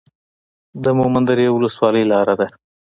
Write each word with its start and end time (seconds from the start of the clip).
د 0.83 0.85
مومند 0.97 1.27
درې 1.29 1.47
ولسوالۍ 1.51 2.03
لاره 2.11 2.33
ده 2.39 2.47